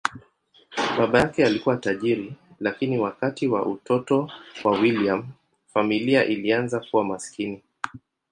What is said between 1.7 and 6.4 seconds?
tajiri, lakini wakati wa utoto wa William, familia